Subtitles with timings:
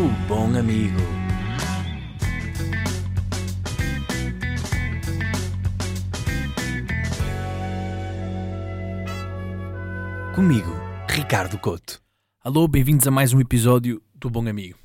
[0.00, 0.96] O bom amigo.
[10.34, 10.70] Comigo,
[11.06, 12.00] Ricardo Couto.
[12.42, 14.78] Alô, bem-vindos a mais um episódio do Bom Amigo.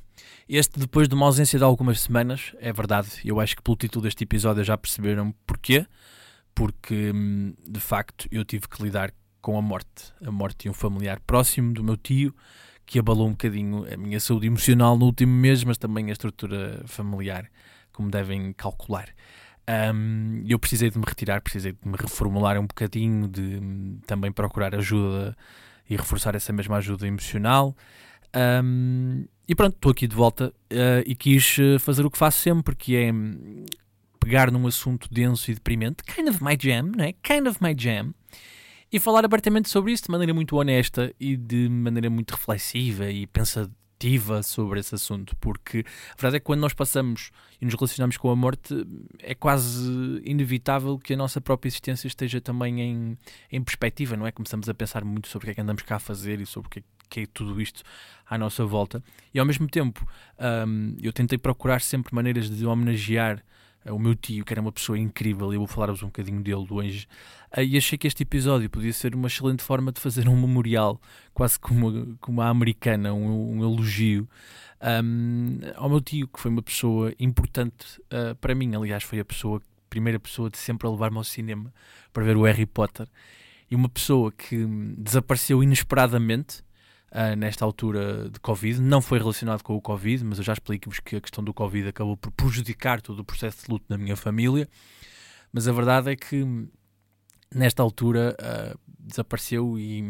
[0.46, 4.02] Este, depois de uma ausência de algumas semanas, é verdade, eu acho que pelo título
[4.02, 5.86] deste episódio já perceberam porquê.
[6.54, 9.10] Porque, hum, de facto, eu tive que lidar
[9.40, 10.12] com a morte.
[10.22, 12.34] A morte de um familiar próximo do meu tio,
[12.86, 16.82] que abalou um bocadinho a minha saúde emocional no último mês, mas também a estrutura
[16.86, 17.50] familiar,
[17.92, 19.08] como devem calcular.
[19.68, 24.30] Um, eu precisei de me retirar, precisei de me reformular um bocadinho, de um, também
[24.30, 25.36] procurar ajuda
[25.90, 27.76] e reforçar essa mesma ajuda emocional.
[28.64, 32.40] Um, e pronto, estou aqui de volta uh, e quis eh, fazer o que faço
[32.40, 33.64] sempre, que é hum,
[34.20, 37.14] pegar num assunto denso e deprimente, kind of my jam, né?
[37.22, 38.12] Kind of my jam
[38.92, 43.26] e falar abertamente sobre isso de maneira muito honesta e de maneira muito reflexiva e
[43.26, 48.16] pensativa sobre esse assunto, porque a verdade é que quando nós passamos e nos relacionamos
[48.16, 48.74] com a morte,
[49.20, 53.18] é quase inevitável que a nossa própria existência esteja também em,
[53.50, 54.32] em perspectiva, não é?
[54.32, 56.66] Começamos a pensar muito sobre o que é que andamos cá a fazer e sobre
[56.68, 57.82] o que é, que é tudo isto
[58.28, 59.02] à nossa volta.
[59.32, 60.06] E ao mesmo tempo,
[60.68, 63.42] um, eu tentei procurar sempre maneiras de homenagear
[63.90, 66.66] o meu tio, que era uma pessoa incrível, e eu vou falar-vos um bocadinho dele
[66.70, 67.06] hoje.
[67.56, 71.00] E achei que este episódio podia ser uma excelente forma de fazer um memorial,
[71.32, 74.28] quase como, como a americana, um, um elogio
[74.82, 78.74] um, ao meu tio, que foi uma pessoa importante uh, para mim.
[78.74, 81.72] Aliás, foi a pessoa, primeira pessoa de sempre a levar-me ao cinema
[82.12, 83.08] para ver o Harry Potter.
[83.70, 84.64] E uma pessoa que
[84.96, 86.62] desapareceu inesperadamente
[87.12, 88.80] uh, nesta altura de Covid.
[88.80, 91.88] Não foi relacionado com o Covid, mas eu já explico-vos que a questão do Covid
[91.88, 94.68] acabou por prejudicar todo o processo de luto na minha família.
[95.52, 96.44] Mas a verdade é que
[97.54, 100.02] nesta altura uh, desapareceu e,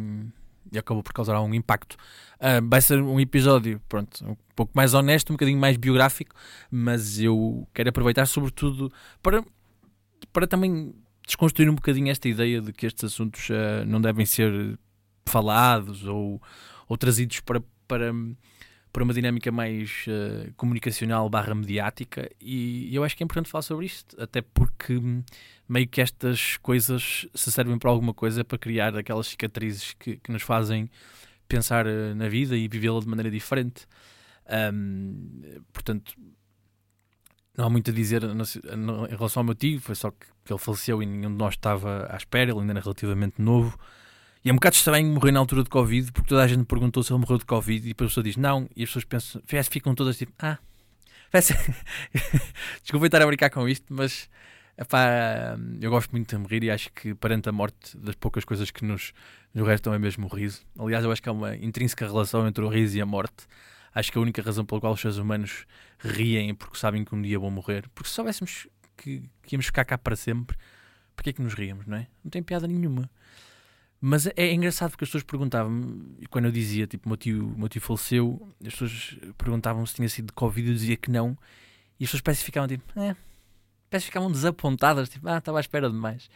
[0.72, 1.96] e, acabou por causar algum impacto.
[2.36, 6.34] Uh, vai ser um episódio, pronto, um pouco mais honesto, um bocadinho mais biográfico,
[6.70, 9.44] mas eu quero aproveitar sobretudo para,
[10.32, 10.94] para também
[11.26, 14.78] desconstruir um bocadinho esta ideia de que estes assuntos uh, não devem ser
[15.28, 16.40] falados ou,
[16.88, 18.12] ou trazidos para, para,
[18.92, 23.62] para uma dinâmica mais uh, comunicacional barra mediática e eu acho que é importante falar
[23.62, 25.00] sobre isto, até porque
[25.68, 30.32] meio que estas coisas se servem para alguma coisa para criar aquelas cicatrizes que, que
[30.32, 30.90] nos fazem
[31.48, 33.86] pensar uh, na vida e vivê-la de maneira diferente.
[34.72, 36.14] Um, portanto,
[37.56, 40.58] não há muito a dizer em relação ao meu tio, foi só que, que ele
[40.58, 43.78] faleceu e nenhum de nós estava à espera, ele ainda era relativamente novo.
[44.46, 47.02] E é um bocado estranho morrer na altura de Covid, porque toda a gente perguntou
[47.02, 49.42] se ele morreu de Covid e depois a pessoa diz não, e as pessoas pensam,
[49.68, 50.56] ficam todas tipo, ah,
[52.80, 54.30] desculpa estar a brincar com isto, mas
[54.78, 58.70] epá, eu gosto muito de morrer e acho que perante a morte das poucas coisas
[58.70, 59.12] que nos,
[59.52, 60.62] nos restam é mesmo o riso.
[60.78, 63.48] Aliás, eu acho que há uma intrínseca relação entre o riso e a morte.
[63.92, 65.66] Acho que a única razão pela qual os seres humanos
[65.98, 67.88] riem é porque sabem que um dia vão morrer.
[67.92, 70.56] Porque se soubéssemos que, que íamos ficar cá para sempre,
[71.16, 72.06] porquê é que nos ríamos, não é?
[72.22, 73.10] Não tem piada nenhuma.
[74.00, 77.68] Mas é engraçado porque as pessoas perguntavam e quando eu dizia, tipo, meu tio, meu
[77.68, 81.36] tio faleceu, as pessoas perguntavam se tinha sido de Covid, eu dizia que não,
[81.98, 83.16] e as pessoas parece ficavam tipo, é,
[83.90, 86.28] parece ficavam desapontadas, tipo, ah, estava à espera de mais.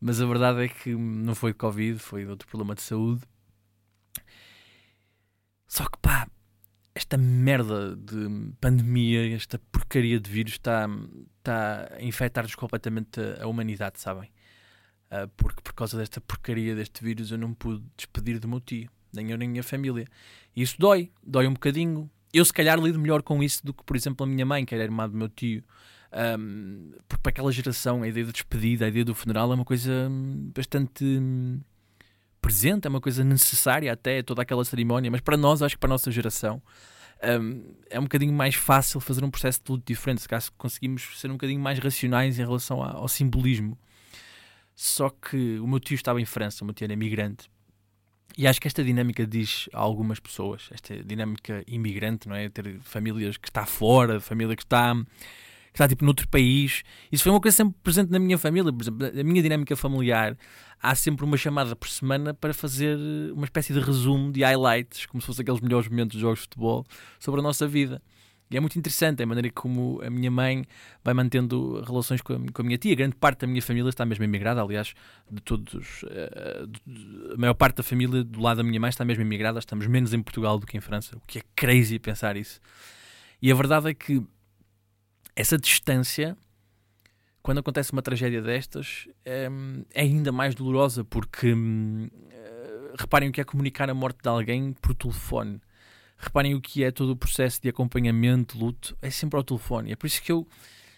[0.00, 3.22] Mas a verdade é que não foi de Covid, foi de outro problema de saúde.
[5.66, 6.28] Só que pá,
[6.94, 10.88] esta merda de pandemia, esta porcaria de vírus está,
[11.38, 14.30] está a infectar-nos completamente a humanidade, sabem?
[15.10, 18.88] Uh, porque por causa desta porcaria deste vírus eu não pude despedir do meu tio,
[19.12, 20.06] nem eu nem a minha família.
[20.54, 22.10] E isso dói, dói um bocadinho.
[22.32, 24.74] Eu se calhar lido melhor com isso do que, por exemplo, a minha mãe, que
[24.74, 25.62] era irmã do meu tio.
[26.38, 29.64] Um, porque para aquela geração a ideia da despedida, a ideia do funeral é uma
[29.64, 31.60] coisa hum, bastante hum,
[32.40, 35.88] presente, é uma coisa necessária até, toda aquela cerimónia, mas para nós, acho que para
[35.88, 36.62] a nossa geração,
[37.40, 41.20] um, é um bocadinho mais fácil fazer um processo de luto diferente, se caso conseguimos
[41.20, 43.76] ser um bocadinho mais racionais em relação ao simbolismo
[44.76, 47.50] só que o meu tio estava em França, o meu tio era imigrante.
[48.36, 52.50] E acho que esta dinâmica diz a algumas pessoas, esta dinâmica imigrante, não é?
[52.50, 56.82] Ter famílias que está fora, família que está, que está tipo noutro país.
[57.10, 58.70] Isso foi uma coisa sempre presente na minha família.
[58.70, 60.36] Por exemplo, a minha dinâmica familiar,
[60.82, 62.98] há sempre uma chamada por semana para fazer
[63.32, 66.42] uma espécie de resumo de highlights, como se fossem aqueles melhores momentos dos jogos de
[66.42, 66.84] futebol,
[67.18, 68.02] sobre a nossa vida.
[68.50, 70.64] E é muito interessante a maneira como a minha mãe
[71.02, 72.94] vai mantendo relações com a, com a minha tia.
[72.94, 74.94] Grande parte da minha família está mesmo emigrada, aliás,
[75.30, 79.04] de todos, uh, de, a maior parte da família do lado da minha mãe está
[79.04, 79.58] mesmo emigrada.
[79.58, 82.60] Estamos menos em Portugal do que em França, o que é crazy pensar isso.
[83.42, 84.22] E a verdade é que
[85.34, 86.36] essa distância,
[87.42, 89.48] quando acontece uma tragédia destas, é,
[89.92, 94.72] é ainda mais dolorosa, porque uh, reparem o que é comunicar a morte de alguém
[94.72, 95.60] por telefone
[96.18, 99.92] reparem o que é todo o processo de acompanhamento, luto, é sempre ao telefone.
[99.92, 100.46] É por isso que eu,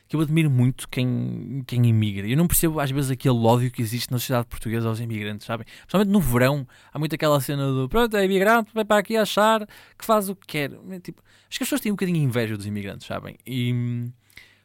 [0.06, 2.26] que eu admiro muito quem, quem imigra.
[2.26, 5.67] Eu não percebo às vezes aquele ódio que existe na sociedade portuguesa aos imigrantes, sabem?
[5.67, 9.67] Principalmente no verão, há muito aquela cena do pronto, é imigrante, vai para aqui achar
[9.99, 10.70] que faz o que quer.
[11.03, 13.37] Tipo, acho que as pessoas têm um bocadinho inveja dos imigrantes, sabem?
[13.47, 14.11] E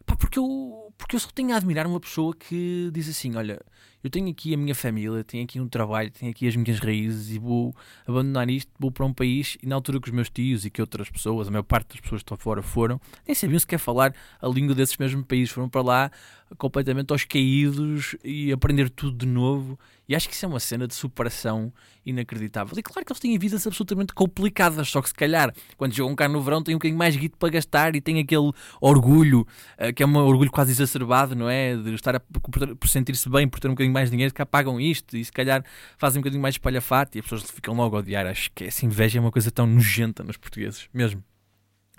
[0.05, 3.59] pá, porque eu, porque eu só tenho a admirar uma pessoa que diz assim: olha
[4.03, 7.33] eu tenho aqui a minha família, tenho aqui um trabalho, tenho aqui as minhas raízes
[7.33, 7.73] e vou
[8.05, 10.81] abandonar isto, vou para um país e na altura que os meus tios e que
[10.81, 14.13] outras pessoas, a maior parte das pessoas que estão fora foram, nem sabiam sequer falar
[14.41, 16.11] a língua desses mesmos países, foram para lá
[16.57, 19.79] completamente aos caídos e aprender tudo de novo.
[20.07, 21.71] E acho que isso é uma cena de superação
[22.05, 22.77] inacreditável.
[22.77, 26.27] E claro que eles têm vidas absolutamente complicadas, só que se calhar quando jogam cá
[26.27, 28.51] no verão têm um bocadinho mais guito para gastar e têm aquele
[28.81, 29.47] orgulho,
[29.79, 30.92] uh, que é um orgulho quase exacerbado,
[31.35, 31.75] não é?
[31.75, 34.79] De estar a, por, por sentir-se bem, por ter um bocadinho mais dinheiro, cá pagam
[34.79, 35.63] isto e se calhar
[35.97, 38.25] fazem um bocadinho mais espalhafato e as pessoas ficam logo a odiar.
[38.25, 41.23] Acho que essa inveja é uma coisa tão nojenta nos portugueses, mesmo.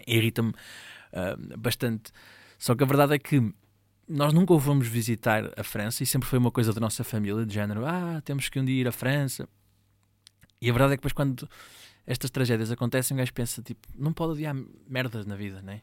[0.07, 2.13] Irrita-me uh, bastante.
[2.59, 3.53] Só que a verdade é que
[4.09, 7.55] nós nunca fomos visitar a França e sempre foi uma coisa da nossa família, de
[7.55, 9.49] género, ah, temos que um dia ir à França.
[10.61, 11.49] E a verdade é que depois quando
[12.07, 14.55] estas tragédias acontecem, o gajo pensa, tipo, não pode adiar
[14.89, 15.83] merdas na vida, né?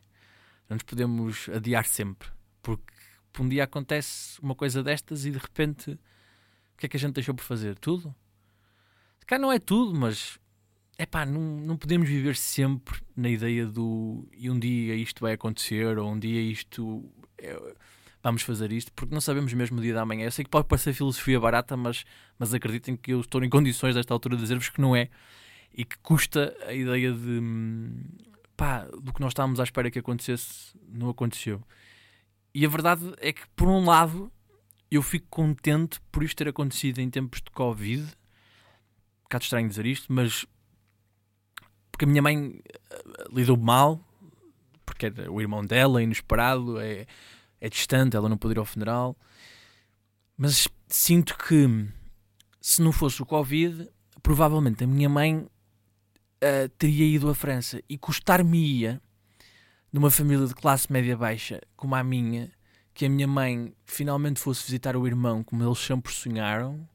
[0.70, 2.30] Não nos podemos adiar sempre,
[2.62, 2.94] porque
[3.40, 7.14] um dia acontece uma coisa destas e de repente, o que é que a gente
[7.14, 7.78] deixou por fazer?
[7.78, 8.14] Tudo?
[9.26, 10.40] Cá não é tudo, mas
[10.98, 15.34] é pá, não, não podemos viver sempre na ideia do e um dia isto vai
[15.34, 17.10] acontecer, ou um dia isto.
[17.38, 17.58] É,
[18.22, 20.26] vamos fazer isto, porque não sabemos mesmo o dia da manhã.
[20.26, 22.06] Eu sei que pode parecer filosofia barata, mas,
[22.38, 25.10] mas acreditem que eu estou em condições, desta altura, de dizer-vos que não é
[25.74, 27.42] e que custa a ideia de
[28.56, 31.64] pá, do que nós estávamos à espera que acontecesse, não aconteceu.
[32.54, 34.32] E a verdade é que, por um lado,
[34.90, 38.04] eu fico contente por isto ter acontecido em tempos de Covid.
[38.04, 40.46] Um bocado estranho dizer isto, mas
[41.92, 44.00] porque a minha mãe eh, lidou mal,
[44.86, 47.06] porque era o irmão dela, inesperado, é
[47.62, 49.16] é distante, ela não pode ir ao funeral.
[50.36, 51.88] Mas sinto que
[52.60, 53.88] se não fosse o Covid,
[54.24, 59.00] provavelmente a minha mãe uh, teria ido à França e custar-me-ia,
[59.92, 62.52] numa família de classe média baixa como a minha,
[62.94, 66.88] que a minha mãe finalmente fosse visitar o irmão como eles sempre sonharam.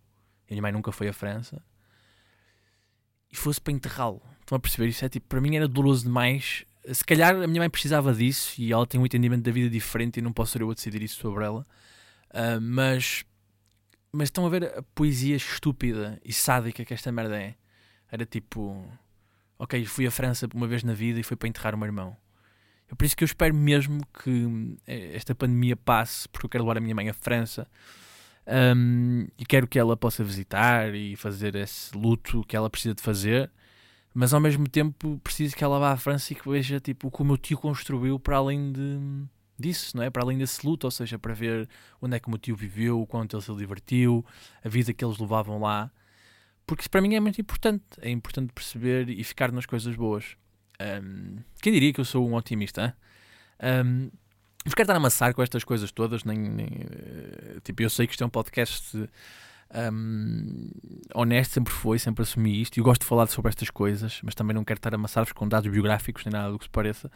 [0.49, 1.63] A minha mãe nunca foi à França.
[3.31, 4.23] E fosse para enterrá-lo.
[4.41, 4.89] Estão a perceber?
[4.89, 8.61] Isso é tipo, para mim era doloroso demais se calhar a minha mãe precisava disso
[8.61, 11.03] e ela tem um entendimento da vida diferente e não posso ser eu a decidir
[11.03, 11.67] isso sobre ela.
[12.31, 13.25] Uh, mas,
[14.13, 17.55] mas estão a ver a poesia estúpida e sádica que esta merda é.
[18.11, 18.87] Era tipo,
[19.59, 22.17] ok, fui à França uma vez na vida e foi para enterrar o meu irmão.
[22.91, 26.65] É por isso que eu espero mesmo que eh, esta pandemia passe, porque eu quero
[26.65, 27.67] levar a minha mãe à França
[28.77, 33.03] um, e quero que ela possa visitar e fazer esse luto que ela precisa de
[33.03, 33.51] fazer
[34.19, 37.11] mas ao mesmo tempo preciso que ela vá à França e que veja tipo, o
[37.11, 38.99] que o meu tio construiu para além de,
[39.59, 40.09] disso, não é?
[40.09, 41.69] Para além desse luto, ou seja, para ver
[42.01, 44.25] onde é que o meu tio viveu, o quanto ele se divertiu,
[44.65, 45.91] a vida que eles levavam lá.
[46.67, 47.85] Porque isso para mim é muito importante.
[48.01, 50.35] É importante perceber e ficar nas coisas boas.
[50.81, 52.97] Um, quem diria que eu sou um otimista?
[53.63, 54.11] Um,
[54.65, 58.05] não quero estar a amassar com estas coisas todas, nem, nem, eh, tipo, eu sei
[58.05, 59.09] que isto é um podcast
[59.75, 60.71] um,
[61.15, 62.79] honesto sempre foi, sempre assumi isto.
[62.79, 65.49] E gosto de falar sobre estas coisas, mas também não quero estar a amassar-vos com
[65.49, 67.11] dados biográficos nem nada do que se pareça.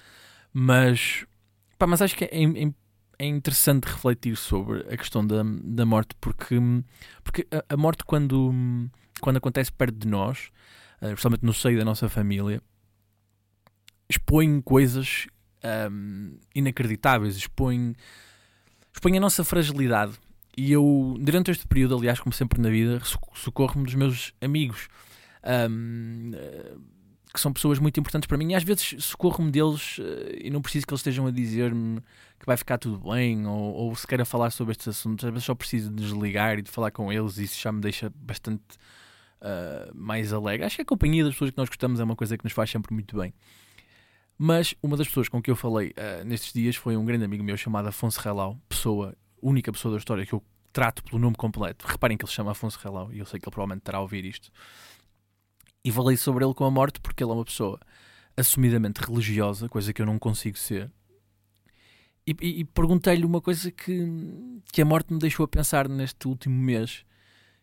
[0.52, 1.24] Mas,
[1.78, 2.72] pá, mas acho que é, é,
[3.18, 6.56] é interessante refletir sobre a questão da, da morte, porque,
[7.22, 8.52] porque a, a morte, quando,
[9.20, 10.50] quando acontece perto de nós,
[11.00, 12.60] uh, principalmente no seio da nossa família,
[14.10, 15.28] expõe coisas
[15.90, 17.94] um, inacreditáveis, expõe,
[18.92, 20.18] expõe a nossa fragilidade
[20.56, 23.00] e eu, durante este período, aliás, como sempre na vida,
[23.34, 24.88] socorro-me dos meus amigos,
[25.70, 26.32] um,
[27.32, 30.02] que são pessoas muito importantes para mim, e às vezes socorro-me deles uh,
[30.38, 32.00] e não preciso que eles estejam a dizer-me
[32.38, 35.46] que vai ficar tudo bem, ou, ou se queira falar sobre estes assuntos, às vezes
[35.46, 38.64] só preciso de desligar e de falar com eles, e isso já me deixa bastante
[39.40, 40.66] uh, mais alegre.
[40.66, 42.68] Acho que a companhia das pessoas que nós gostamos é uma coisa que nos faz
[42.68, 43.32] sempre muito bem.
[44.42, 47.44] Mas uma das pessoas com que eu falei uh, nestes dias foi um grande amigo
[47.44, 50.42] meu chamado Afonso Relau, pessoa única pessoa da história que eu
[50.72, 51.86] trato pelo nome completo.
[51.86, 54.00] Reparem que ele se chama Afonso Relau e eu sei que ele provavelmente terá a
[54.00, 54.50] ouvir isto.
[55.84, 57.78] E falei sobre ele com a morte porque ele é uma pessoa
[58.34, 60.90] assumidamente religiosa, coisa que eu não consigo ser.
[62.26, 64.08] E, e, e perguntei-lhe uma coisa que,
[64.72, 67.04] que a morte me deixou a pensar neste último mês,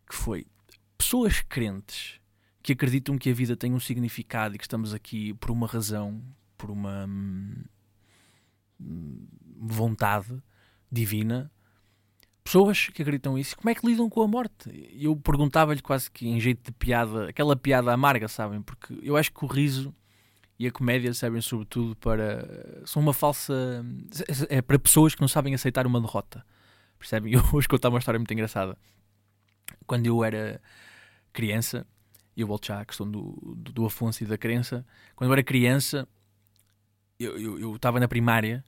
[0.07, 0.45] que foi
[0.95, 2.21] pessoas crentes
[2.61, 6.21] que acreditam que a vida tem um significado e que estamos aqui por uma razão,
[6.57, 7.63] por uma hum,
[9.59, 10.41] vontade
[10.91, 11.51] divina,
[12.43, 14.89] pessoas que acreditam isso, como é que lidam com a morte?
[14.93, 18.61] Eu perguntava-lhe quase que em jeito de piada, aquela piada amarga, sabem?
[18.61, 19.93] Porque eu acho que o riso
[20.59, 22.81] e a comédia servem sobretudo para.
[22.85, 23.53] são uma falsa.
[24.49, 26.45] é para pessoas que não sabem aceitar uma derrota.
[26.97, 27.33] Percebem?
[27.35, 28.77] Eu vou contar uma história muito engraçada.
[29.85, 30.61] Quando eu era
[31.33, 31.85] criança,
[32.35, 34.85] e eu volto já à questão do, do, do Afonso e da crença,
[35.15, 36.07] quando eu era criança,
[37.19, 38.63] eu estava na primária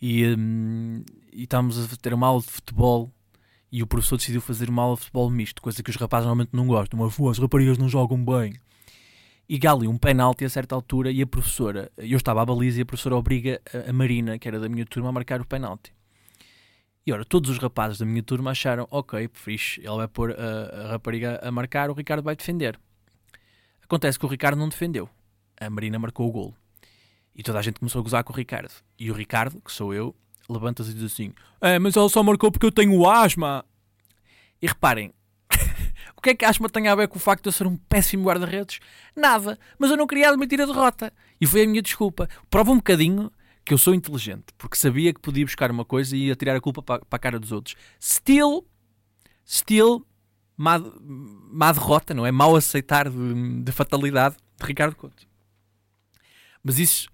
[0.00, 3.12] e, um, e estávamos a ter uma aula de futebol
[3.70, 6.50] e o professor decidiu fazer uma aula de futebol misto, coisa que os rapazes normalmente
[6.52, 8.54] não gostam, mas as raparigas não jogam bem.
[9.48, 12.82] E gali um penalti a certa altura e a professora, eu estava à baliza e
[12.82, 15.92] a professora obriga a, a Marina, que era da minha turma, a marcar o penalti.
[17.06, 20.84] E ora, todos os rapazes da minha turma acharam, ok, fixe, ele vai pôr a,
[20.84, 22.78] a rapariga a marcar, o Ricardo vai defender.
[23.82, 25.08] Acontece que o Ricardo não defendeu.
[25.60, 26.61] A Marina marcou o golo.
[27.34, 28.70] E toda a gente começou a gozar com o Ricardo.
[28.98, 30.14] E o Ricardo, que sou eu,
[30.48, 33.64] levanta-se e diz assim: É, mas ela só marcou porque eu tenho asma.
[34.60, 35.12] E reparem,
[36.16, 37.66] o que é que a asma tem a ver com o facto de eu ser
[37.66, 38.78] um péssimo guarda-redes?
[39.16, 41.12] Nada, mas eu não queria admitir a derrota.
[41.40, 42.28] E foi a minha desculpa.
[42.48, 43.30] Prova um bocadinho
[43.64, 46.60] que eu sou inteligente, porque sabia que podia buscar uma coisa e ia tirar a
[46.60, 47.76] culpa para, para a cara dos outros.
[48.00, 48.66] Still,
[49.46, 50.06] still,
[50.56, 52.30] má, má derrota, não é?
[52.30, 55.26] Mal aceitar de, de fatalidade de Ricardo Couto.
[56.62, 57.08] Mas isso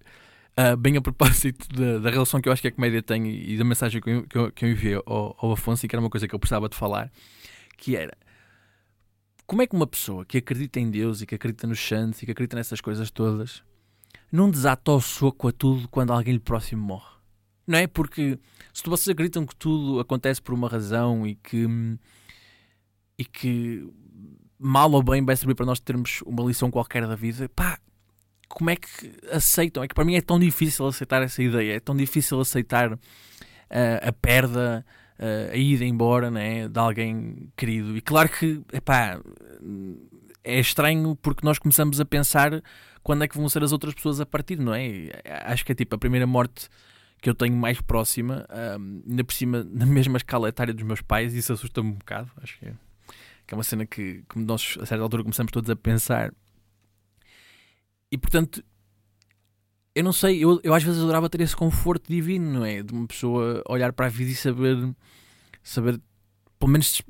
[0.59, 3.57] Uh, bem a propósito da, da, relação que eu acho que a comédia tem e,
[3.57, 6.03] da mensagem que eu, que eu, que eu enviei ao, ao, Afonso, e que era
[6.03, 7.13] uma coisa que eu precisava de falar,
[7.77, 8.13] que era
[9.49, 12.27] como é que uma pessoa que acredita em Deus e que acredita nos santos e
[12.27, 13.63] que acredita nessas coisas todas
[14.31, 17.17] não desata o soco a tudo quando alguém lhe próximo morre?
[17.67, 17.87] Não é?
[17.87, 18.39] Porque
[18.75, 21.67] se vocês acreditam que tudo acontece por uma razão e que,
[23.17, 23.89] e que
[24.59, 27.79] mal ou bem vai servir para nós termos uma lição qualquer da vida, pá,
[28.49, 28.89] como é que
[29.31, 29.83] aceitam?
[29.83, 32.99] É que para mim é tão difícil aceitar essa ideia, é tão difícil aceitar uh,
[34.03, 34.85] a perda,
[35.19, 37.97] uh, a ida embora né, de alguém querido.
[37.97, 39.21] E claro que epá,
[40.43, 42.63] é estranho porque nós começamos a pensar
[43.03, 45.11] quando é que vão ser as outras pessoas a partir, não é?
[45.45, 46.69] Acho que é tipo a primeira morte
[47.21, 48.47] que eu tenho mais próxima,
[48.79, 51.93] um, ainda por cima, na mesma escala etária dos meus pais, e isso assusta-me um
[51.93, 52.31] bocado.
[52.43, 52.73] Acho que é,
[53.47, 56.33] que é uma cena que, que nós, a certa altura, começamos todos a pensar
[58.11, 58.63] e portanto,
[59.95, 62.83] eu não sei, eu, eu às vezes adorava ter esse conforto divino, não é?
[62.83, 64.95] De uma pessoa olhar para a vida e saber,
[65.63, 66.01] saber
[66.59, 67.03] pelo menos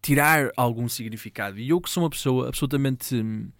[0.00, 1.58] tirar algum significado.
[1.58, 3.50] E eu que sou uma pessoa absolutamente hum,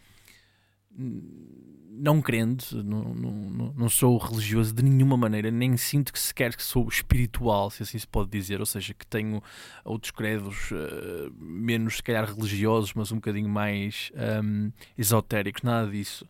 [1.99, 6.63] não crente, não, não, não sou religioso de nenhuma maneira, nem sinto que sequer que
[6.63, 9.43] sou espiritual, se assim se pode dizer, ou seja, que tenho
[9.85, 14.11] outros credos uh, menos, se calhar, religiosos, mas um bocadinho mais
[14.43, 16.29] um, esotéricos, nada disso.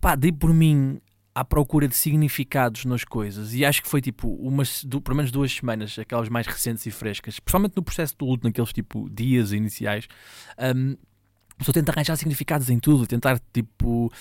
[0.00, 1.00] Pá, dei por mim
[1.34, 5.32] à procura de significados nas coisas e acho que foi tipo umas, do, pelo menos
[5.32, 9.52] duas semanas, aquelas mais recentes e frescas, principalmente no processo do luto, naqueles tipo dias
[9.52, 10.06] iniciais.
[10.58, 10.96] Um, a
[11.58, 14.12] pessoa tenta arranjar significados em tudo, tentar tipo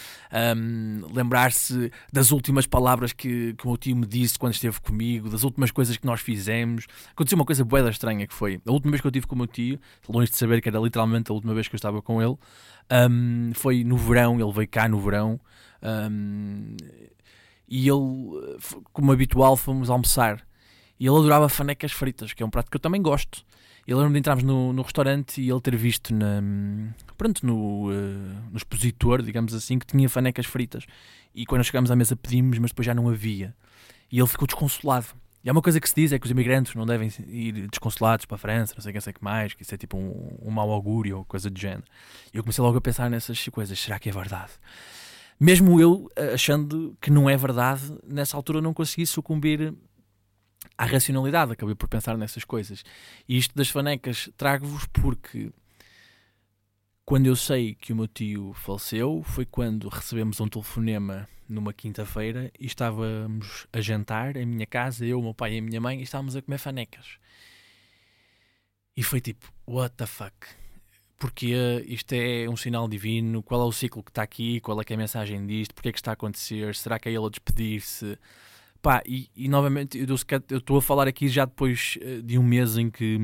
[0.58, 5.30] um, lembrar-se das últimas palavras que, que o meu tio me disse quando esteve comigo,
[5.30, 6.86] das últimas coisas que nós fizemos.
[7.12, 9.38] Aconteceu uma coisa boeda estranha que foi a última vez que eu estive com o
[9.38, 12.22] meu tio, longe de saber que era literalmente a última vez que eu estava com
[12.22, 12.38] ele,
[13.10, 15.40] um, foi no verão, ele veio cá no verão.
[15.82, 16.76] Um,
[17.68, 18.58] e ele,
[18.92, 20.46] como habitual, fomos almoçar.
[21.00, 23.44] E ele adorava fanecas fritas, que é um prato que eu também gosto.
[23.86, 26.42] Eu lembro de entrarmos no, no restaurante e ele ter visto na,
[27.18, 27.94] pronto, no, uh,
[28.50, 30.86] no expositor, digamos assim, que tinha fanecas fritas.
[31.36, 33.54] E quando chegámos à mesa pedimos, mas depois já não havia.
[34.10, 35.08] E ele ficou desconsolado.
[35.44, 38.26] E há uma coisa que se diz é que os imigrantes não devem ir desconsolados
[38.26, 40.38] para a França, não sei o que, sei que mais, que isso é tipo um,
[40.42, 41.84] um mau augúrio ou coisa do género.
[42.34, 43.78] E eu comecei logo a pensar nessas coisas.
[43.78, 44.52] Será que é verdade?
[45.38, 49.74] Mesmo eu eh, achando que não é verdade, nessa altura não consegui sucumbir
[50.84, 52.84] à racionalidade, acabei por pensar nessas coisas.
[53.28, 55.52] E isto das fanecas trago-vos porque
[57.06, 62.52] quando eu sei que o meu tio faleceu foi quando recebemos um telefonema numa quinta-feira
[62.60, 66.00] e estávamos a jantar em minha casa, eu, o meu pai e a minha mãe,
[66.00, 67.18] e estávamos a comer fanecas.
[68.96, 70.36] E foi tipo, what the fuck?
[71.18, 71.56] Porque
[71.88, 73.42] isto é um sinal divino?
[73.42, 74.60] Qual é o ciclo que está aqui?
[74.60, 75.74] Qual é, é a mensagem disto?
[75.74, 76.76] Porquê é que está a acontecer?
[76.76, 78.18] Será que é ele a despedir-se?
[78.84, 82.78] Pá, e, e novamente eu estou a falar aqui já depois eh, de um mês
[82.78, 83.18] em que,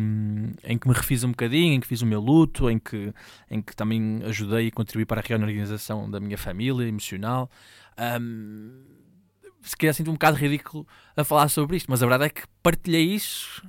[0.63, 3.13] em que me refiz um bocadinho, em que fiz o meu luto, em que,
[3.51, 7.51] em que também ajudei e contribuí para a reorganização da minha família emocional.
[8.21, 8.85] Um,
[9.61, 10.87] se calhar sinto um bocado ridículo
[11.17, 13.61] a falar sobre isto, mas a verdade é que partilhei isso,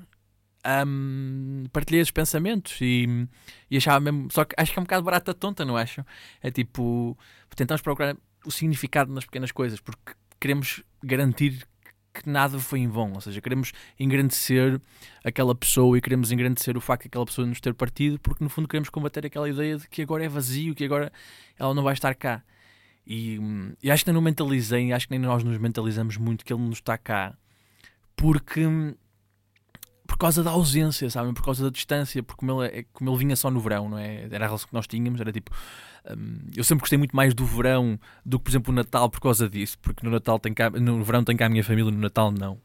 [0.86, 3.26] um, partilhei esses pensamentos e,
[3.68, 4.28] e achava mesmo.
[4.30, 6.06] Só que acho que é um bocado barata tonta, não acho?
[6.40, 7.18] É tipo,
[7.56, 8.16] tentamos procurar
[8.46, 11.68] o significado nas pequenas coisas, porque queremos garantir
[12.12, 14.80] que nada foi em vão, ou seja, queremos engrandecer
[15.24, 18.50] aquela pessoa e queremos engrandecer o facto de aquela pessoa nos ter partido, porque no
[18.50, 21.12] fundo queremos combater aquela ideia de que agora é vazio, que agora
[21.58, 22.42] ela não vai estar cá.
[23.06, 26.44] E, hum, e acho que nem não mentalizei, acho que nem nós nos mentalizamos muito
[26.44, 27.36] que ele não está cá.
[28.16, 28.94] Porque hum,
[30.10, 31.32] por causa da ausência, sabem?
[31.32, 33.96] Por causa da distância, porque como ele, é, como ele vinha só no verão, não
[33.96, 34.24] é?
[34.24, 35.52] Era a relação que nós tínhamos, era tipo.
[36.04, 39.20] Um, eu sempre gostei muito mais do verão do que, por exemplo, o Natal por
[39.20, 41.98] causa disso, porque no Natal tem cá, no verão tem cá a minha família, no
[41.98, 42.60] Natal não.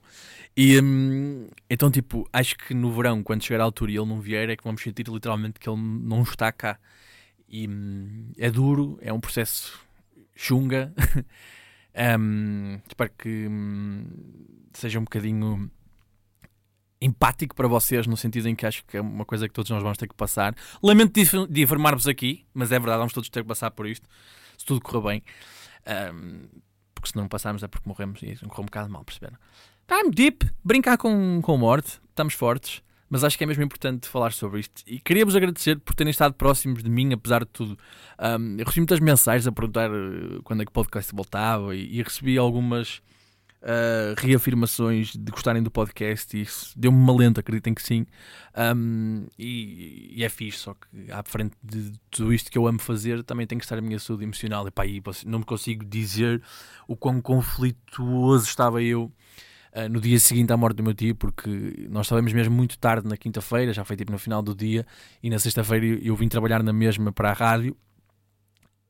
[0.57, 4.19] E um, então, tipo, acho que no verão, quando chegar à altura e ele não
[4.19, 6.79] vier, é que vamos sentir literalmente que ele não está cá.
[7.47, 9.79] E um, é duro, é um processo
[10.35, 10.91] chunga.
[12.19, 14.07] um, espero que hum,
[14.73, 15.69] seja um bocadinho
[17.01, 19.81] empático para vocês, no sentido em que acho que é uma coisa que todos nós
[19.81, 20.55] vamos ter que passar.
[20.81, 21.13] Lamento
[21.47, 24.07] de informar-vos aqui, mas é verdade, vamos todos ter que passar por isto,
[24.57, 25.23] se tudo correr bem.
[26.13, 26.47] Um,
[26.93, 29.37] porque se não passarmos é porque morremos e correu um bocado mal, perceberam?
[29.87, 34.33] Time deep, brincar com, com morte, estamos fortes, mas acho que é mesmo importante falar
[34.33, 34.81] sobre isto.
[34.87, 37.77] E queria-vos agradecer por terem estado próximos de mim, apesar de tudo.
[38.19, 41.99] Um, eu recebi muitas mensagens a perguntar uh, quando é que o podcast voltava e,
[41.99, 43.01] e recebi algumas
[43.65, 48.05] uh, reafirmações de gostarem do podcast e isso deu-me uma lenta, acreditem que sim.
[48.55, 52.79] Um, e, e, é fixe, só que à frente de tudo isto que eu amo
[52.79, 54.67] fazer também tem que estar a minha saúde emocional.
[54.67, 56.41] E pá, aí não me consigo dizer
[56.87, 59.11] o quão conflituoso estava eu.
[59.73, 61.49] Uh, no dia seguinte à morte do meu tio, porque
[61.89, 64.87] nós estávamos mesmo muito tarde na quinta-feira, já foi tipo no final do dia,
[65.21, 67.75] e na sexta-feira eu, eu vim trabalhar na mesma para a rádio,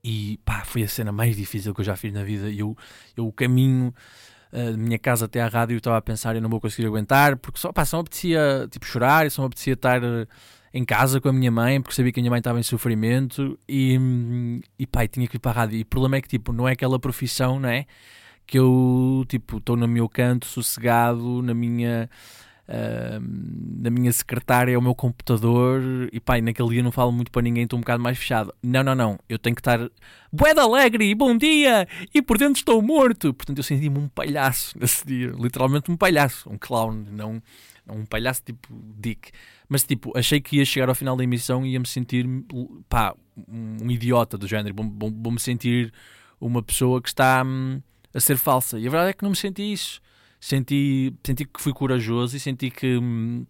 [0.04, 2.52] e pá, foi a cena mais difícil que eu já fiz na vida.
[2.52, 2.78] Eu,
[3.18, 3.92] eu o caminho
[4.56, 7.38] uh, da minha casa até à rádio, estava a pensar, eu não vou conseguir aguentar,
[7.38, 10.28] porque só, pá, só me apetecia tipo, chorar, só me apetecia estar uh,
[10.74, 13.58] em casa com a minha mãe, porque sabia que a minha mãe estava em sofrimento,
[13.68, 13.98] e,
[14.92, 15.78] pá, e tinha que ir para a rádio.
[15.78, 17.86] E o problema é que, tipo, não é aquela profissão, não é?
[18.46, 22.10] Que eu, tipo, estou no meu canto, sossegado, na minha
[22.68, 25.82] na minha secretária é o meu computador
[26.12, 28.54] e pá, naquele dia não falo muito para ninguém, estou um bocado mais fechado.
[28.62, 32.58] Não, não, não, eu tenho que estar de alegre e bom dia e por dentro
[32.58, 33.34] estou morto.
[33.34, 37.42] Portanto, eu senti-me um palhaço nesse dia, literalmente um palhaço, um clown, não,
[37.88, 39.32] um palhaço tipo Dick.
[39.70, 42.28] Mas tipo, achei que ia chegar ao final da emissão e ia me sentir
[42.90, 43.16] pá,
[43.48, 45.94] um idiota do género, vou-me vou, sentir
[46.42, 47.80] uma pessoa que está hum,
[48.14, 48.80] a ser falsa.
[48.80, 50.02] E a verdade é que não me senti isso
[50.46, 53.46] senti, senti que fui corajoso e senti que, hum,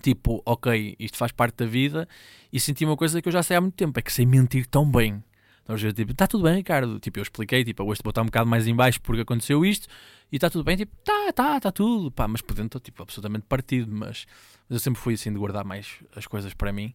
[0.00, 2.08] tipo, ok, isto faz parte da vida.
[2.52, 4.66] E senti uma coisa que eu já sei há muito tempo: é que sei mentir
[4.66, 5.22] tão bem.
[5.62, 7.00] Então, eu, tipo, está tudo bem, Ricardo.
[7.00, 9.88] Tipo, eu expliquei, tipo, hoje vou estar um bocado mais em baixo porque aconteceu isto
[10.30, 10.76] e está tudo bem.
[10.76, 12.10] Tipo, tá, tá, está tudo.
[12.12, 13.90] Pá, mas por dentro estou, tipo, absolutamente partido.
[13.92, 14.26] Mas,
[14.68, 16.94] mas eu sempre fui assim de guardar mais as coisas para mim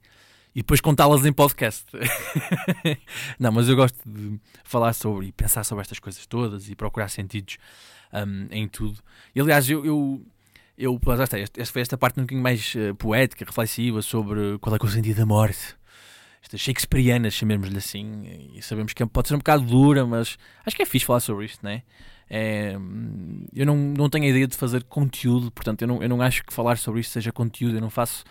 [0.55, 1.85] e depois contá-las em podcast.
[3.37, 7.09] não, mas eu gosto de falar sobre e pensar sobre estas coisas todas e procurar
[7.09, 7.57] sentidos
[8.13, 8.99] um, em tudo.
[9.35, 9.85] E aliás, eu.
[9.85, 10.25] eu
[10.77, 11.37] eu, esta,
[11.71, 15.15] foi esta parte um bocadinho mais uh, poética, reflexiva sobre qual é, é o sentido
[15.15, 15.73] da morte.
[16.43, 20.81] Estas shakespearianas, chamemos-lhe assim, e sabemos que pode ser um bocado dura, mas acho que
[20.81, 21.81] é fixe falar sobre isto, né?
[22.29, 22.75] É,
[23.53, 26.43] eu não, não tenho a ideia de fazer conteúdo, portanto, eu não, eu não acho
[26.43, 28.25] que falar sobre isto seja conteúdo, eu não faço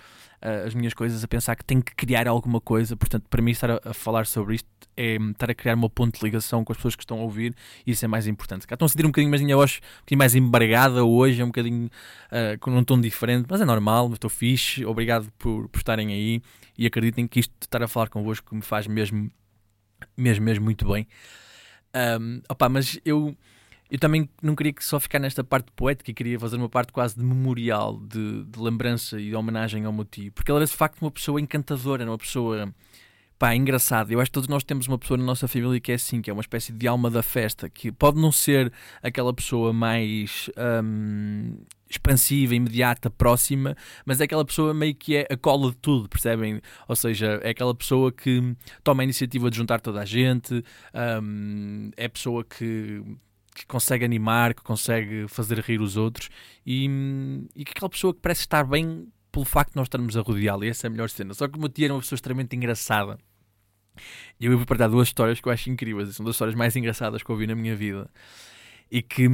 [0.45, 3.51] uh, as minhas coisas a pensar que tenho que criar alguma coisa, portanto, para mim,
[3.51, 6.73] estar a, a falar sobre isto é estar a criar uma ponte de ligação com
[6.73, 7.55] as pessoas que estão a ouvir
[7.87, 8.67] e isso é mais importante.
[8.67, 11.49] Cá estão a sentir um bocadinho mais voz, um bocadinho mais embargada hoje, é um
[11.49, 16.13] bocadinho uh, com um tom diferente, mas é normal, estou fixe, obrigado por, por estarem
[16.13, 16.43] aí
[16.79, 19.31] e acreditem que isto de estar a falar convosco me faz mesmo,
[20.17, 21.07] mesmo, mesmo muito bem.
[22.21, 23.37] Um, opa, mas eu,
[23.91, 27.17] eu também não queria que só ficar nesta parte poética, queria fazer uma parte quase
[27.17, 30.73] de memorial, de, de lembrança e de homenagem ao meu tio, porque ele era de
[30.73, 32.73] facto uma pessoa encantadora, uma pessoa
[33.39, 34.13] Pá, engraçado.
[34.13, 36.31] Eu acho que todos nós temos uma pessoa na nossa família que é assim, que
[36.31, 40.49] é uma espécie de alma da festa, que pode não ser aquela pessoa mais
[40.83, 41.59] hum,
[41.91, 46.61] expansiva, imediata, próxima, mas é aquela pessoa meio que é a cola de tudo, percebem?
[46.89, 50.65] Ou seja, é aquela pessoa que toma a iniciativa de juntar toda a gente,
[51.23, 53.03] hum, é a pessoa que
[53.55, 56.29] que consegue animar, que consegue fazer rir os outros
[56.67, 56.87] e,
[57.55, 60.65] e que aquela pessoa que parece estar bem pelo facto de nós estarmos a rodeá-lo,
[60.65, 61.35] e essa é a melhor cena.
[61.35, 63.19] Só que o meu tio era uma pessoa extremamente engraçada.
[64.39, 67.23] E eu vou partilhar duas histórias que eu acho incríveis, são duas histórias mais engraçadas
[67.23, 68.09] que eu ouvi na minha vida.
[68.91, 69.29] E que,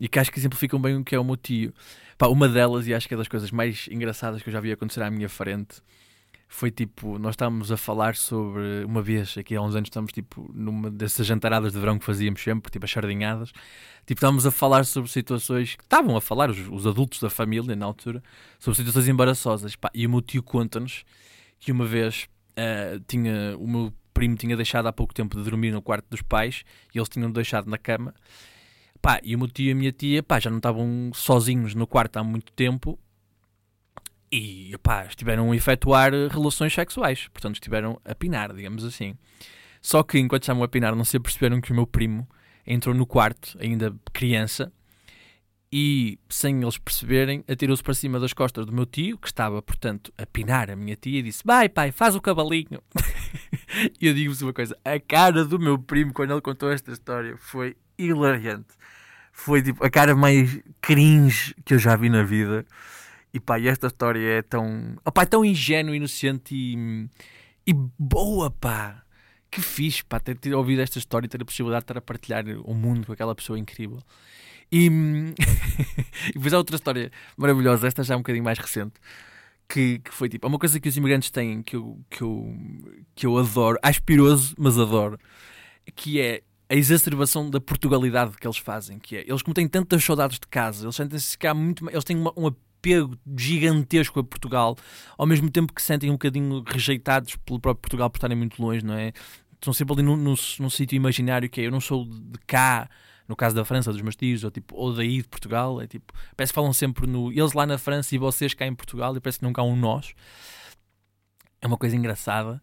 [0.00, 1.74] e que acho que exemplificam bem o que é o meu tio.
[2.16, 4.72] Pá, uma delas, e acho que é das coisas mais engraçadas que eu já vi
[4.72, 5.82] acontecer à minha frente,
[6.54, 10.50] foi tipo, nós estávamos a falar sobre, uma vez, aqui há uns anos, estamos tipo
[10.54, 13.52] numa dessas jantaradas de verão que fazíamos sempre, tipo as sardinhadas,
[14.06, 17.74] tipo estávamos a falar sobre situações, que estavam a falar os, os adultos da família
[17.74, 18.22] na altura,
[18.58, 21.04] sobre situações embaraçosas, pá, e o meu tio conta-nos
[21.58, 25.72] que uma vez uh, tinha, o meu primo tinha deixado há pouco tempo de dormir
[25.72, 28.14] no quarto dos pais, e eles tinham deixado na cama,
[29.00, 31.86] pá, e o meu tio e a minha tia, pá, já não estavam sozinhos no
[31.86, 32.98] quarto há muito tempo,
[34.32, 39.14] e pá, estiveram a efetuar relações sexuais, portanto estiveram a pinar, digamos assim.
[39.82, 42.26] Só que enquanto estavam a pinar, não se aperceberam que o meu primo
[42.66, 44.72] entrou no quarto, ainda criança,
[45.74, 50.12] e, sem eles perceberem, atirou-se para cima das costas do meu tio, que estava, portanto,
[50.18, 52.82] a pinar a minha tia, e disse: Vai, pai, faz o cavalinho.
[53.98, 57.36] e eu digo-vos uma coisa: a cara do meu primo, quando ele contou esta história,
[57.38, 58.74] foi hilariante.
[59.32, 62.66] Foi tipo a cara mais cringe que eu já vi na vida.
[63.34, 64.96] E pá, e esta história é tão.
[65.04, 67.08] Opá, é tão ingênua, inocente e,
[67.66, 69.02] e boa, pá.
[69.50, 72.02] Que fixe, pá, ter, ter ouvido esta história e ter a possibilidade de estar a
[72.02, 74.00] partilhar o mundo com aquela pessoa incrível.
[74.70, 74.88] E,
[76.30, 78.94] e depois há outra história maravilhosa, esta já é um bocadinho mais recente,
[79.68, 82.56] que, que foi tipo, é uma coisa que os imigrantes têm que eu, que eu,
[83.14, 85.18] que eu adoro, aspiroso, mas adoro,
[85.94, 90.02] que é a exacerbação da Portugalidade que eles fazem, que é, eles como têm tantas
[90.02, 92.50] saudades de casa, eles sentem-se cá muito, eles têm uma, um
[92.82, 94.76] apego gigantesco a Portugal,
[95.16, 98.60] ao mesmo tempo que se sentem um bocadinho rejeitados pelo próprio Portugal por estarem muito
[98.60, 99.12] longe, não é?
[99.54, 102.90] Estão sempre ali num, num, num sítio imaginário que é, eu não sou de cá,
[103.28, 106.12] no caso da França, dos meus tios, ou, tipo, ou daí de Portugal, é tipo,
[106.36, 109.20] parece que falam sempre no eles lá na França e vocês cá em Portugal, e
[109.20, 110.12] parece que nunca há um nós.
[111.60, 112.60] É uma coisa engraçada.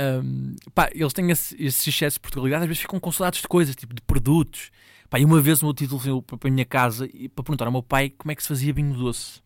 [0.00, 3.48] Um, pá, eles têm esse, esse excesso de Portugalidade, às vezes ficam com saudades de
[3.48, 4.70] coisas, tipo de produtos.
[5.10, 7.66] Pá, e uma vez o meu título veio para a minha casa e, para perguntar
[7.66, 9.42] ao meu pai como é que se fazia vinho doce.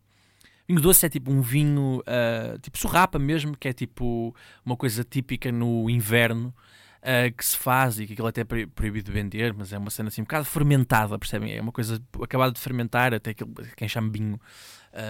[0.67, 5.03] Vinho doce é tipo um vinho, uh, tipo surrapa mesmo, que é tipo uma coisa
[5.03, 6.53] típica no inverno,
[7.01, 9.91] uh, que se faz e que aquilo até é proibido de vender, mas é uma
[9.91, 11.55] cena assim um bocado fermentada, percebem?
[11.55, 14.39] É uma coisa acabada de fermentar, até aquilo, quem chama vinho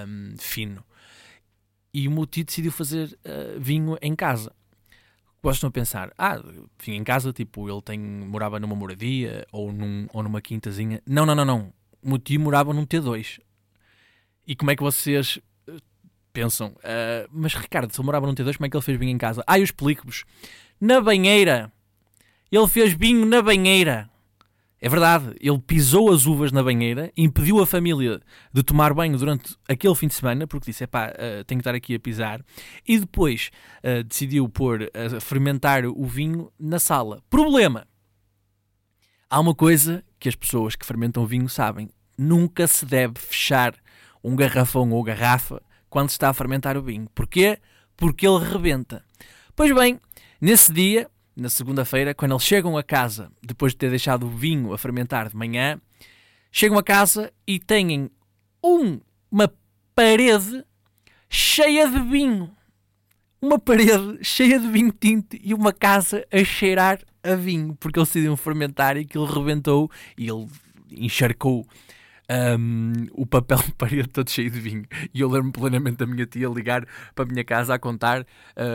[0.08, 0.84] um, fino.
[1.94, 4.52] E o meu tio decidiu fazer uh, vinho em casa.
[5.42, 6.38] Gostam a pensar, ah,
[6.84, 11.02] vinho em casa, tipo, ele tem, morava numa moradia ou, num, ou numa quintazinha.
[11.08, 11.74] Não, não, não, não.
[12.02, 13.40] O meu tio morava num T2.
[14.48, 15.40] E como é que vocês
[16.32, 16.70] pensam?
[16.70, 19.18] Uh, mas Ricardo, se ele morava num T2, como é que ele fez vinho em
[19.18, 19.44] casa?
[19.48, 20.26] Ah, eu explico-vos.
[20.80, 21.72] Na banheira.
[22.52, 24.10] Ele fez vinho na banheira.
[24.80, 28.22] É verdade, ele pisou as uvas na banheira, impediu a família
[28.54, 31.74] de tomar banho durante aquele fim de semana, porque disse: pá, uh, tenho que estar
[31.74, 32.46] aqui a pisar,
[32.88, 37.24] e depois uh, decidiu pôr a fermentar o vinho na sala.
[37.32, 37.88] Problema:
[39.28, 43.74] há uma coisa que as pessoas que fermentam vinho sabem: nunca se deve fechar
[44.26, 47.08] um garrafão ou garrafa quando está a fermentar o vinho.
[47.14, 47.60] Porquê?
[47.96, 49.04] Porque ele rebenta.
[49.56, 50.00] Pois bem,
[50.42, 54.74] nesse dia na segunda-feira, quando eles chegam a casa, depois de ter deixado o vinho
[54.74, 55.80] a fermentar de manhã,
[56.52, 58.10] chegam a casa e têm
[58.64, 59.52] um, uma
[59.94, 60.64] parede
[61.30, 62.50] cheia de vinho.
[63.42, 68.10] Uma parede cheia de vinho tinto e uma casa a cheirar a vinho, porque eles
[68.10, 70.48] decidiram fermentar e aquilo rebentou e ele
[70.92, 71.68] encharcou
[72.30, 74.86] um, o papel de parede todo cheio de vinho.
[75.14, 78.26] E eu lembro plenamente da minha tia ligar para a minha casa a contar, uh,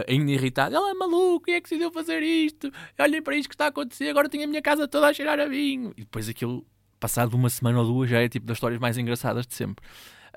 [0.08, 2.70] ainda irritada: Ela é maluco, e é que decidiu fazer isto?
[2.98, 5.38] Olhem para isto que está a acontecer, agora tenho a minha casa toda a cheirar
[5.40, 5.92] a vinho.
[5.96, 6.64] E depois aquilo,
[6.98, 9.84] passado uma semana ou duas, já é tipo das histórias mais engraçadas de sempre.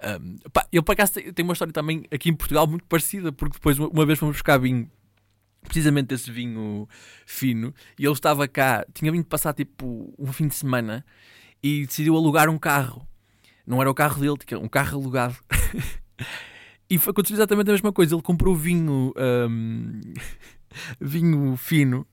[0.04, 3.54] Um, pá, eu por acaso tenho uma história também aqui em Portugal muito parecida, porque
[3.54, 4.90] depois uma vez fomos buscar vinho
[5.64, 6.88] precisamente esse vinho
[7.26, 11.06] fino, e ele estava cá, tinha vindo passar tipo um fim de semana
[11.64, 13.08] e decidiu alugar um carro.
[13.66, 15.38] Não era o carro dele, tinha um carro alugado.
[16.90, 18.14] e aconteceu exatamente a mesma coisa.
[18.14, 19.14] Ele comprou vinho,
[19.50, 20.02] um,
[21.00, 22.06] vinho fino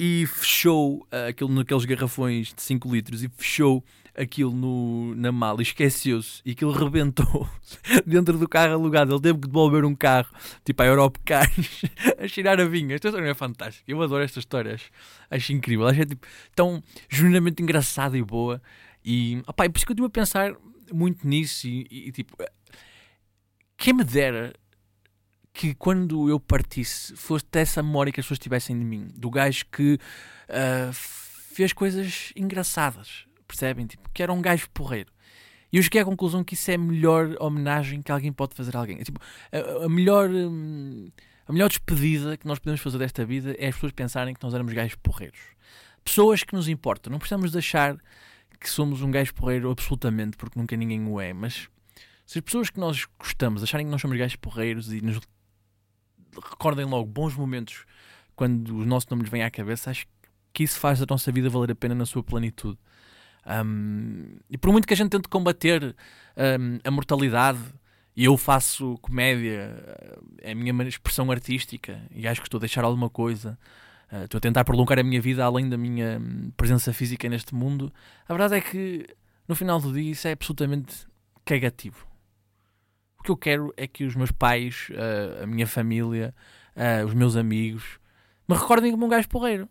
[0.00, 5.60] e fechou uh, aquilo naqueles garrafões de 5 litros e fechou aquilo no, na mala
[5.60, 7.48] e esqueceu-se e aquilo rebentou
[8.06, 9.14] dentro do carro alugado.
[9.14, 10.30] Ele teve que devolver um carro,
[10.64, 11.82] tipo a Europe Cars,
[12.18, 12.92] a cheirar a vinho.
[12.92, 13.90] Esta história é fantástica.
[13.90, 14.82] Eu adoro estas histórias.
[15.30, 15.86] Acho incrível.
[15.86, 18.60] Acho é, tipo, tão genuinamente engraçada e boa.
[19.04, 20.54] E opa, é por isso que eu estive a pensar
[20.92, 21.66] muito nisso.
[21.66, 22.36] E, e, tipo,
[23.76, 24.52] quem me dera
[25.52, 29.66] que quando eu partisse fosse essa memória que as pessoas tivessem de mim, do gajo
[29.70, 29.98] que
[30.48, 33.86] uh, fez coisas engraçadas percebem?
[33.86, 35.12] Tipo, que era um gajo porreiro.
[35.72, 38.76] E eu cheguei à conclusão que isso é a melhor homenagem que alguém pode fazer
[38.76, 38.98] a alguém.
[39.00, 41.10] É, tipo, a, a, melhor, hum,
[41.46, 44.52] a melhor despedida que nós podemos fazer desta vida é as pessoas pensarem que nós
[44.52, 45.40] éramos gajos porreiros.
[46.04, 47.10] Pessoas que nos importam.
[47.10, 47.96] Não precisamos deixar
[48.60, 51.32] que somos um gajo porreiro absolutamente, porque nunca ninguém o é.
[51.32, 51.68] Mas
[52.26, 55.20] se as pessoas que nós gostamos acharem que nós somos gajos porreiros e nos
[56.34, 57.84] recordem logo bons momentos
[58.34, 60.06] quando o nosso nome lhes vem à cabeça, acho
[60.52, 62.78] que isso faz a nossa vida valer a pena na sua plenitude.
[63.46, 65.94] Um, e por muito que a gente tente combater
[66.36, 67.60] um, a mortalidade,
[68.14, 69.74] e eu faço comédia,
[70.42, 73.58] é a minha expressão artística, e acho que estou a deixar alguma coisa,
[74.12, 77.54] uh, estou a tentar prolongar a minha vida além da minha hum, presença física neste
[77.54, 77.92] mundo.
[78.28, 79.06] A verdade é que
[79.48, 81.06] no final do dia isso é absolutamente
[81.44, 82.06] cagativo.
[83.18, 86.34] O que eu quero é que os meus pais, uh, a minha família,
[86.76, 87.98] uh, os meus amigos
[88.48, 89.68] me recordem como um gajo porreiro.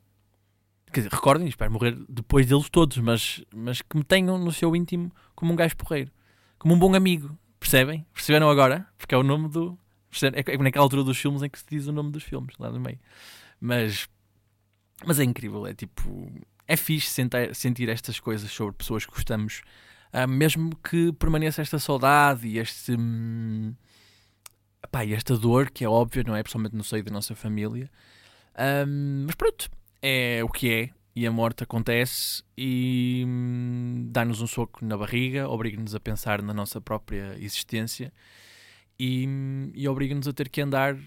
[0.91, 4.75] Quer dizer, recordem, espero morrer depois deles todos, mas, mas que me tenham no seu
[4.75, 6.11] íntimo como um gajo porreiro,
[6.59, 7.37] como um bom amigo.
[7.59, 8.05] Percebem?
[8.13, 8.87] Perceberam agora?
[8.97, 9.77] Porque é o nome do.
[10.21, 12.79] É naquela altura dos filmes em que se diz o nome dos filmes, lá no
[12.79, 12.99] meio.
[13.59, 14.09] Mas,
[15.05, 16.29] mas é incrível, é tipo.
[16.67, 19.61] É fixe sentir, sentir estas coisas sobre pessoas que gostamos,
[20.13, 22.93] uh, mesmo que permaneça esta saudade e este.
[22.93, 23.73] Hum,
[25.15, 26.43] esta dor, que é óbvia, não é?
[26.43, 27.89] Principalmente no seio da nossa família.
[28.57, 29.69] Um, mas pronto,
[30.01, 30.89] é o que é.
[31.13, 36.53] E a morte acontece e hum, dá-nos um soco na barriga, obriga-nos a pensar na
[36.53, 38.13] nossa própria existência
[38.97, 40.97] e, hum, e obriga-nos a ter que andar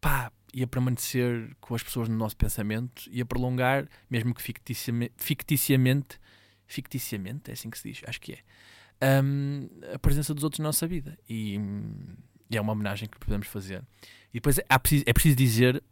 [0.00, 4.40] pá, e a permanecer com as pessoas no nosso pensamento e a prolongar, mesmo que
[4.40, 6.18] ficticiamente, ficticiamente,
[6.66, 10.68] ficticiamente é assim que se diz, acho que é, um, a presença dos outros na
[10.68, 11.18] nossa vida.
[11.28, 12.16] E, hum,
[12.50, 13.82] e é uma homenagem que podemos fazer.
[14.30, 15.82] E depois é, é preciso dizer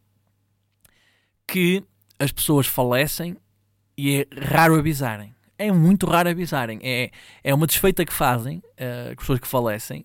[1.46, 1.82] que
[2.20, 3.36] as pessoas falecem
[3.96, 5.34] e é raro avisarem.
[5.58, 6.78] É muito raro avisarem.
[6.82, 7.10] É,
[7.42, 10.04] é uma desfeita que fazem uh, pessoas que falecem,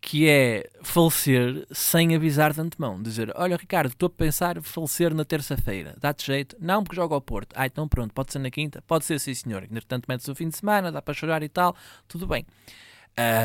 [0.00, 3.02] que é falecer sem avisar de antemão.
[3.02, 5.94] Dizer, olha Ricardo, estou a pensar falecer na terça-feira.
[6.00, 6.56] Dá-te jeito?
[6.58, 7.52] Não, porque jogo ao Porto.
[7.54, 8.82] Ah, então pronto, pode ser na quinta?
[8.82, 9.64] Pode ser sim senhor.
[9.64, 11.76] Entretanto metes o fim de semana, dá para chorar e tal.
[12.08, 12.46] Tudo bem.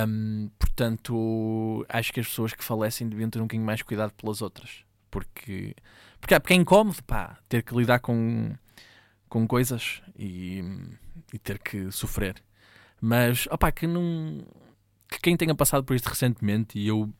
[0.07, 4.41] Um, portanto, acho que as pessoas que falecem deviam ter um bocadinho mais cuidado pelas
[4.41, 4.83] outras.
[5.09, 5.75] Porque,
[6.21, 8.55] porque, porque é incómodo, pá, ter que lidar com,
[9.27, 10.63] com coisas e,
[11.33, 12.35] e ter que sofrer.
[13.01, 14.45] Mas, opá, que não.
[15.09, 17.11] Que quem tenha passado por isto recentemente, e eu,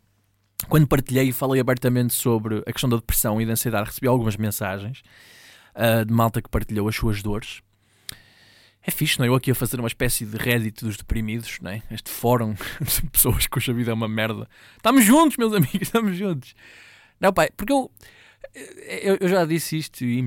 [0.69, 4.37] quando partilhei e falei abertamente sobre a questão da depressão e da ansiedade, recebi algumas
[4.37, 5.01] mensagens
[5.75, 7.61] uh, de malta que partilhou as suas dores.
[8.83, 9.29] É fixe, não é?
[9.29, 11.83] Eu aqui a fazer uma espécie de Reddit dos deprimidos, não é?
[11.91, 14.47] Este fórum de pessoas cuja vida é uma merda.
[14.77, 16.55] Estamos juntos, meus amigos, estamos juntos.
[17.19, 17.91] Não, pai, porque eu,
[18.53, 20.23] eu, eu já disse isto e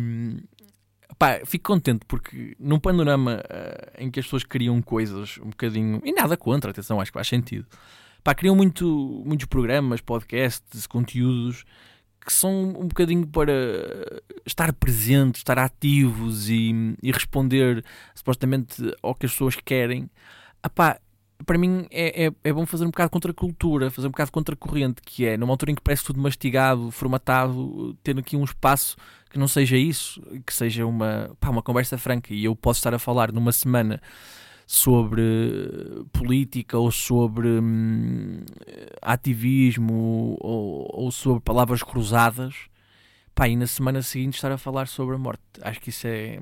[1.18, 6.00] pá, fico contente porque num panorama uh, em que as pessoas criam coisas um bocadinho.
[6.04, 7.66] E nada contra, atenção, acho que faz sentido.
[8.22, 11.64] Pá, criam muito, muitos programas, podcasts, conteúdos
[12.24, 13.52] que são um bocadinho para
[14.46, 20.08] estar presentes, estar ativos e, e responder supostamente ao que as pessoas querem.
[20.64, 20.98] Epá,
[21.46, 24.30] para mim é, é, é, bom fazer um bocado contra a cultura, fazer um bocado
[24.30, 28.36] contra a corrente, que é numa altura em que parece tudo mastigado, formatado, ter aqui
[28.36, 28.96] um espaço
[29.30, 32.94] que não seja isso, que seja uma, pá, uma conversa franca e eu posso estar
[32.94, 34.00] a falar numa semana
[34.66, 35.22] sobre
[36.12, 38.44] política ou sobre hum,
[39.02, 42.54] ativismo ou, ou, sobre palavras cruzadas,
[43.34, 45.42] pá, e na semana seguinte estar a falar sobre a morte.
[45.62, 46.38] Acho que isso é,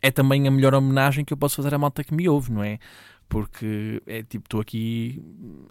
[0.00, 2.62] é também a melhor homenagem que eu posso fazer à malta que me ouve, não
[2.62, 2.78] é?
[3.32, 5.24] Porque é tipo, estou aqui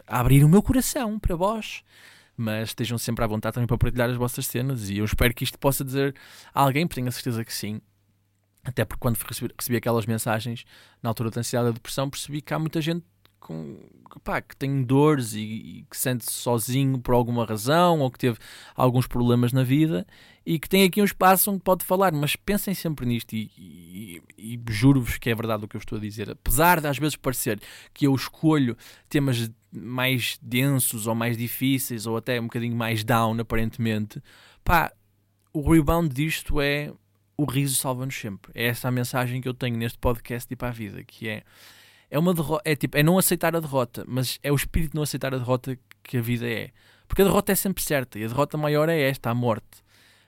[0.07, 1.83] a abrir o meu coração para vós
[2.35, 5.43] mas estejam sempre à vontade também para partilhar as vossas cenas e eu espero que
[5.43, 6.15] isto possa dizer
[6.51, 7.79] a alguém, porque tenho a certeza que sim,
[8.63, 10.65] até porque quando recebi, recebi aquelas mensagens
[11.03, 13.05] na altura da ansiedade da depressão, percebi que há muita gente
[13.41, 13.77] com,
[14.23, 18.37] pá, que tem dores e, e que sente-se sozinho por alguma razão ou que teve
[18.75, 20.05] alguns problemas na vida
[20.45, 22.13] e que tem aqui um espaço onde pode falar.
[22.13, 25.97] Mas pensem sempre nisto e, e, e juro-vos que é verdade o que eu estou
[25.97, 26.29] a dizer.
[26.29, 27.59] Apesar de às vezes parecer
[27.93, 28.77] que eu escolho
[29.09, 34.21] temas mais densos ou mais difíceis ou até um bocadinho mais down, aparentemente,
[34.63, 34.93] pá,
[35.51, 36.93] o rebound disto é
[37.35, 38.51] o riso salva-nos sempre.
[38.53, 41.43] É essa a mensagem que eu tenho neste podcast e para a vida, que é
[42.11, 44.95] é uma derrota, é tipo, é não aceitar a derrota, mas é o espírito de
[44.95, 46.71] não aceitar a derrota que a vida é.
[47.07, 49.81] Porque a derrota é sempre certa e a derrota maior é esta, a morte.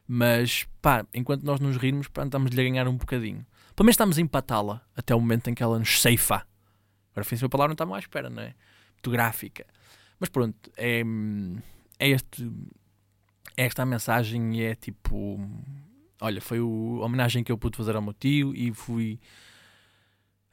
[0.08, 3.46] Mas pá, enquanto nós nos rirmos, pá, estamos-lhe a ganhar um bocadinho.
[3.76, 6.48] Pelo menos estamos a empatá-la até o momento em que ela nos ceifa.
[7.16, 8.56] Agora, a palavra não está à espera, não é?
[8.94, 9.66] Muito gráfica.
[10.20, 11.04] Mas pronto, é,
[12.00, 12.50] é, este,
[13.58, 15.40] é esta a mensagem e é tipo
[16.22, 19.20] olha, foi a homenagem que eu pude fazer ao meu tio e fui.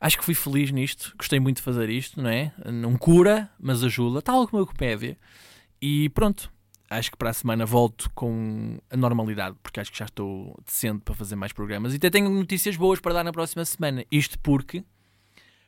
[0.00, 2.52] Acho que fui feliz nisto, gostei muito de fazer isto, não é?
[2.72, 5.18] Não cura, mas ajuda, tal como a comédia.
[5.80, 6.50] E pronto,
[6.88, 11.02] acho que para a semana volto com a normalidade, porque acho que já estou decente
[11.04, 11.92] para fazer mais programas.
[11.92, 14.04] E até tenho notícias boas para dar na próxima semana.
[14.10, 14.82] Isto porque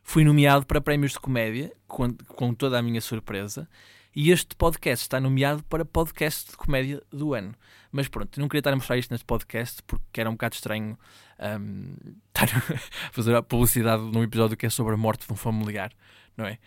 [0.02, 3.68] fui nomeado para prémios de comédia, com, com toda a minha surpresa.
[4.14, 7.54] E este podcast está nomeado para podcast de comédia do ano.
[7.90, 10.98] Mas pronto, não queria estar a mostrar isto neste podcast porque era um bocado estranho
[11.40, 11.94] um,
[12.28, 15.92] estar a fazer a publicidade num episódio que é sobre a morte de um familiar,
[16.36, 16.58] não é?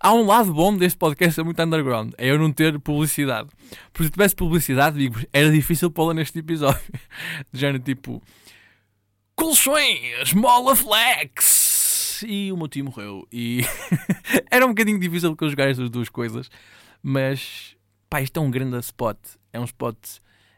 [0.00, 3.48] Há um lado bom deste podcast, é muito underground, é eu não ter publicidade.
[3.92, 6.82] Porque se tivesse publicidade, digo, era difícil pô-la neste episódio.
[7.52, 8.20] De género tipo:
[9.36, 11.61] Colchões, Mola Flex
[12.26, 13.26] e o meu tio morreu.
[13.32, 13.62] E
[14.50, 16.50] era um bocadinho difícil conjugar estas duas coisas,
[17.02, 17.76] mas
[18.08, 19.18] pá, isto é um grande spot.
[19.52, 19.96] É um spot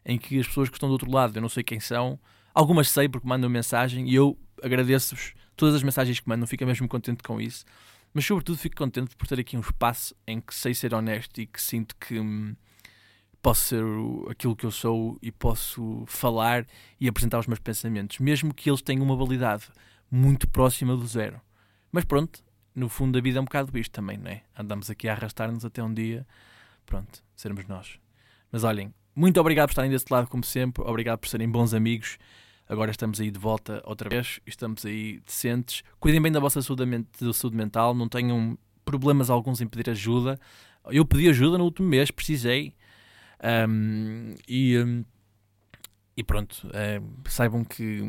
[0.05, 2.19] em que as pessoas que estão do outro lado, eu não sei quem são,
[2.55, 6.87] Algumas sei porque mandam mensagem e eu agradeço-vos todas as mensagens que mandam, fico mesmo
[6.87, 7.65] contente com isso.
[8.13, 11.47] Mas, sobretudo, fico contente por ter aqui um espaço em que sei ser honesto e
[11.47, 12.55] que sinto que hum,
[13.43, 13.83] posso ser
[14.31, 16.65] aquilo que eu sou e posso falar
[17.01, 19.65] e apresentar os meus pensamentos, mesmo que eles tenham uma validade
[20.09, 21.41] muito próxima do zero.
[21.95, 22.43] Mas pronto,
[22.75, 24.43] no fundo da vida é um bocado isto também, não é?
[24.59, 26.27] Andamos aqui a arrastar-nos até um dia,
[26.85, 28.01] pronto, sermos nós.
[28.51, 32.19] Mas olhem, muito obrigado por estarem desse lado, como sempre, obrigado por serem bons amigos.
[32.69, 35.85] Agora estamos aí de volta outra vez, estamos aí decentes.
[36.01, 36.85] Cuidem bem da vossa saúde
[37.55, 40.41] mental, não tenham problemas alguns em pedir ajuda.
[40.87, 42.75] Eu pedi ajuda no último mês, precisei.
[43.69, 45.05] Um, e, um,
[46.17, 48.01] e pronto, é, saibam que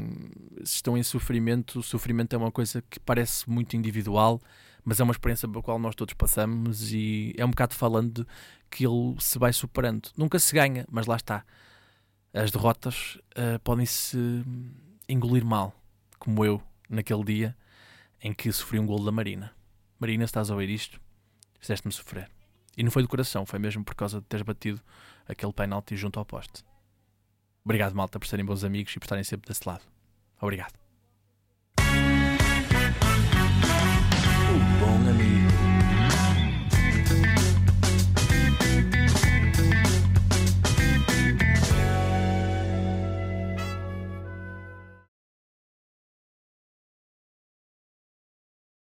[0.63, 4.39] se estão em sofrimento, o sofrimento é uma coisa que parece muito individual,
[4.83, 8.27] mas é uma experiência pela qual nós todos passamos e é um bocado falando
[8.69, 10.09] que ele se vai superando.
[10.15, 11.43] Nunca se ganha, mas lá está.
[12.31, 14.17] As derrotas uh, podem-se
[15.09, 15.73] engolir mal,
[16.19, 17.57] como eu naquele dia
[18.21, 19.51] em que sofri um gol da Marina.
[19.99, 20.99] Marina, se estás a ouvir isto,
[21.59, 22.29] fizeste-me sofrer.
[22.77, 24.81] E não foi do coração, foi mesmo por causa de teres batido
[25.27, 26.63] aquele penalti junto ao poste.
[27.65, 29.81] Obrigado, malta, por serem bons amigos e por estarem sempre desse lado.
[30.39, 30.84] Obrigado.